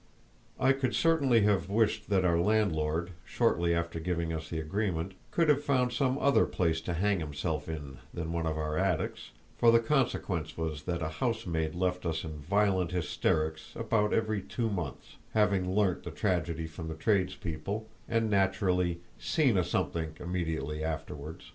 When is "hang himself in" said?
6.95-7.99